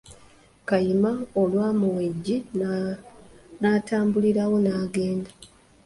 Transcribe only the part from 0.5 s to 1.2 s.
Kayima